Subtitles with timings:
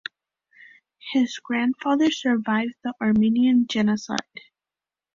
[1.11, 4.41] His grandfather survived the Armenian genocide.